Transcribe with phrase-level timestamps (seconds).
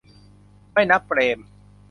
[0.73, 1.39] ไม่นับเปรม?